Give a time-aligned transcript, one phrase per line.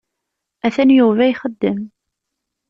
[0.65, 1.79] Atan Yuba ixeddem.